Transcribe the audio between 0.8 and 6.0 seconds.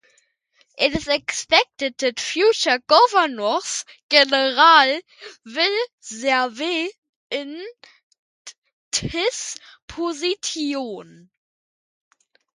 is expected that future governors-general will